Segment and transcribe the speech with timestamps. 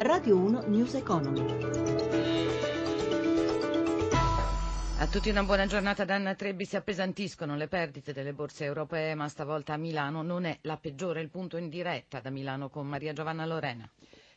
[0.00, 1.44] Radio 1 News Economy.
[4.98, 6.64] A tutti una buona giornata da Anna Trebbi.
[6.64, 11.20] Si appesantiscono le perdite delle borse europee, ma stavolta a Milano non è la peggiore.
[11.20, 13.90] Il punto in diretta da Milano con Maria Giovanna Lorena.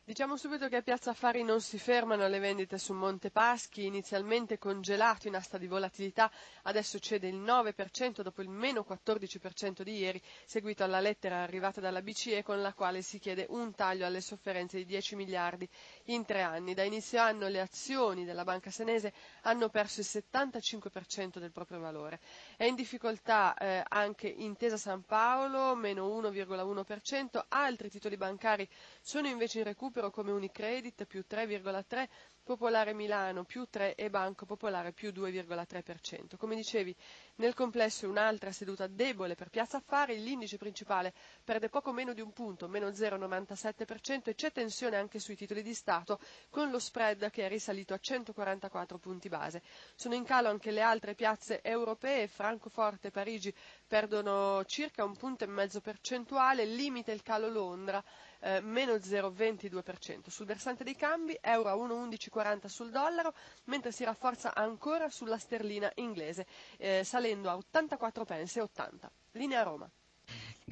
[0.04, 4.58] Diciamo subito che a Piazza Affari non si fermano le vendite su Monte Paschi, inizialmente
[4.58, 6.28] congelato in asta di volatilità,
[6.62, 12.02] adesso cede il 9% dopo il meno 14% di ieri, seguito alla lettera arrivata dalla
[12.02, 15.68] BCE con la quale si chiede un taglio alle sofferenze di 10 miliardi
[16.06, 16.74] in tre anni.
[16.74, 19.12] Da inizio anno le azioni della banca senese
[19.42, 22.18] hanno perso il 75% del proprio valore.
[22.56, 28.68] È in difficoltà eh, anche Intesa San Paolo, meno 1,1%, altri titoli bancari
[29.00, 32.08] sono invece in recupero recupero come Unicredit più 3,3,
[32.42, 36.36] Popolare Milano più 3 e Banco Popolare più 2,3%.
[36.36, 36.94] Come dicevi,
[37.36, 41.12] nel complesso un'altra seduta debole per Piazza Affari, l'indice principale
[41.44, 45.72] perde poco meno di un punto, meno 0,97% e c'è tensione anche sui titoli di
[45.74, 46.18] Stato
[46.50, 49.62] con lo spread che è risalito a 144 punti base.
[49.94, 53.54] Sono in calo anche le altre piazze europee, Francoforte e Parigi
[53.86, 58.02] perdono circa un punto e mezzo percentuale, limita il calo Londra
[58.42, 60.28] eh, meno 0,22%.
[60.28, 63.32] Sul versante dei cambi, euro a 1,1140 sul dollaro,
[63.64, 69.10] mentre si rafforza ancora sulla sterlina inglese, eh, salendo a 84 pence e 80.
[69.32, 69.90] Linea Roma.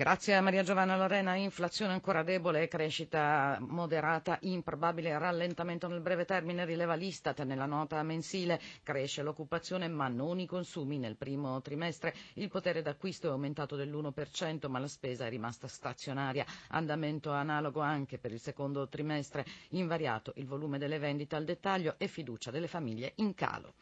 [0.00, 6.64] Grazie a Maria Giovanna Lorena, inflazione ancora debole, crescita moderata, improbabile rallentamento nel breve termine,
[6.64, 10.96] rileva l'Istat nella nota mensile, cresce l'occupazione ma non i consumi.
[10.96, 16.46] Nel primo trimestre, il potere d'acquisto è aumentato dell'1% ma la spesa è rimasta stazionaria,
[16.68, 22.08] andamento analogo anche per il secondo trimestre, invariato il volume delle vendite al dettaglio e
[22.08, 23.74] fiducia delle famiglie in calo.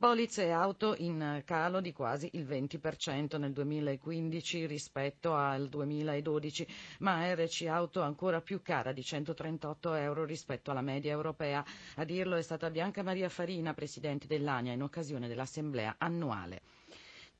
[0.00, 6.66] Polizze e auto in calo di quasi il 20% nel 2015 rispetto al 2012,
[7.00, 11.62] ma RC Auto ancora più cara di 138 euro rispetto alla media europea.
[11.96, 16.62] A dirlo è stata Bianca Maria Farina, presidente dell'ANIA, in occasione dell'assemblea annuale.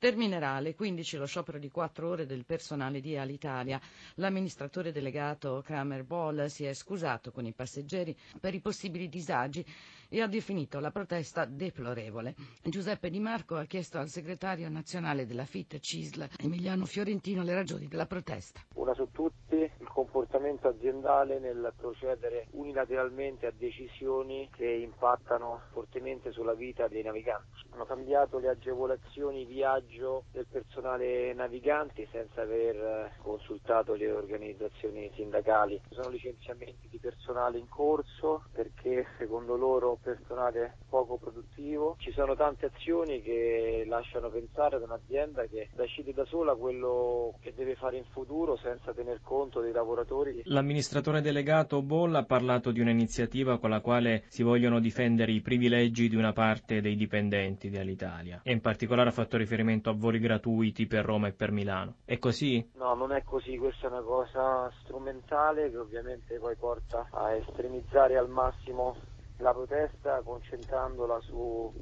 [0.01, 3.79] Terminerà alle 15 lo sciopero di quattro ore del personale di Alitalia.
[4.15, 9.63] L'amministratore delegato Kramer Boll si è scusato con i passeggeri per i possibili disagi
[10.09, 12.33] e ha definito la protesta deplorevole.
[12.63, 17.87] Giuseppe Di Marco ha chiesto al segretario nazionale della FIT CISL, Emiliano Fiorentino, le ragioni
[17.87, 18.59] della protesta.
[18.73, 26.55] Una su tutti il comportamento aziendale nel procedere unilateralmente a decisioni che impattano fortemente sulla
[26.55, 27.67] vita dei naviganti.
[27.69, 35.11] Hanno cambiato le agevolazioni viaggio passaggio del personale naviganti senza aver eh, consultato le organizzazioni
[35.15, 35.79] sindacali.
[35.89, 41.95] Ci sono licenziamenti di personale in corso perché secondo loro personale poco produttivo.
[41.99, 47.53] Ci sono tante azioni che lasciano pensare ad un'azienda che decide da sola quello che
[47.53, 50.41] deve fare in futuro senza tener conto dei lavoratori.
[50.45, 56.07] L'amministratore delegato Boll ha parlato di un'iniziativa con la quale si vogliono difendere i privilegi
[56.07, 60.19] di una parte dei dipendenti dell'Italia e in particolare ha fatto riferimento riferimento a voli
[60.19, 61.95] gratuiti per Roma e per Milano.
[62.05, 62.71] È così?
[62.75, 68.17] No, non è così, questa è una cosa strumentale che ovviamente poi porta a estremizzare
[68.17, 68.95] al massimo
[69.37, 71.73] la protesta concentrandola su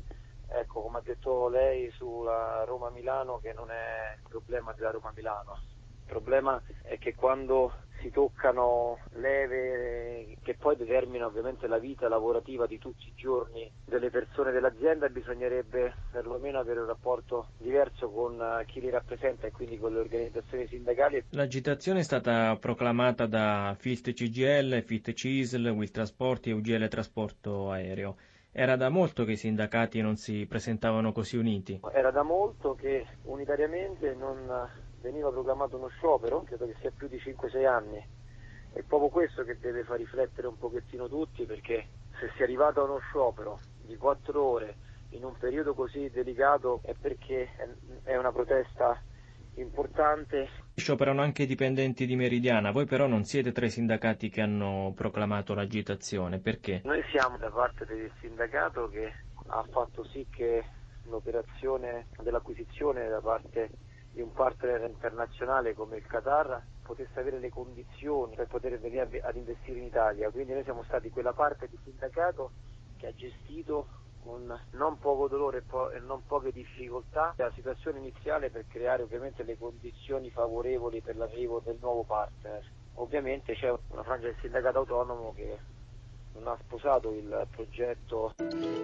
[0.51, 5.78] ecco come ha detto lei sulla Roma-Milano che non è il problema della Roma-Milano il
[6.09, 12.77] problema è che quando si toccano leve che poi determinano ovviamente la vita lavorativa di
[12.77, 18.79] tutti i giorni delle persone dell'azienda bisognerebbe perlomeno avere un rapporto diverso con eh, chi
[18.79, 21.25] li rappresenta e quindi con le organizzazioni sindacali.
[21.29, 28.15] L'agitazione è stata proclamata da FIST CGL, FIT CISL, WIL Trasporti e UGL Trasporto Aereo.
[28.51, 31.79] Era da molto che i sindacati non si presentavano così uniti?
[31.93, 34.67] Era da molto che unitariamente non
[35.01, 38.05] veniva proclamato uno sciopero, credo che sia più di 5-6 anni.
[38.71, 41.87] È proprio questo che deve far riflettere un pochettino tutti perché
[42.19, 44.75] se si è arrivato a uno sciopero di 4 ore
[45.09, 47.49] in un periodo così delicato è perché
[48.03, 49.01] è una protesta
[49.55, 50.47] importante.
[50.75, 54.93] Scioperano anche i dipendenti di Meridiana, voi però non siete tra i sindacati che hanno
[54.95, 56.81] proclamato l'agitazione, perché?
[56.83, 59.11] Noi siamo da parte del sindacato che
[59.47, 60.63] ha fatto sì che
[61.05, 63.69] l'operazione dell'acquisizione da parte
[64.11, 69.35] di un partner internazionale come il Qatar potesse avere le condizioni per poter venire ad
[69.35, 70.31] investire in Italia.
[70.31, 72.51] Quindi noi siamo stati quella parte di sindacato
[72.97, 73.87] che ha gestito
[74.21, 75.63] con non poco dolore
[75.93, 81.61] e non poche difficoltà la situazione iniziale per creare ovviamente le condizioni favorevoli per l'arrivo
[81.63, 82.63] del nuovo partner.
[82.95, 85.57] Ovviamente c'è una frangia del sindacato autonomo che
[86.33, 88.33] non ha sposato il progetto.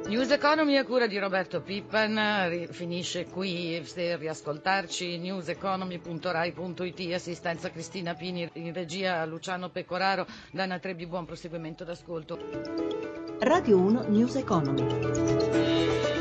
[0.08, 8.50] News Economy a cura di Roberto Pippan finisce qui, se riascoltarci newseconomy.rai.it, assistenza Cristina Pini,
[8.54, 12.38] in regia Luciano Pecoraro, Dana Trebbi, buon proseguimento d'ascolto.
[13.40, 16.15] Radio 1 News Economy.